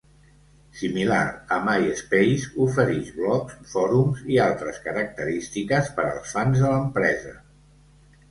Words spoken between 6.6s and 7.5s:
de l'empresa.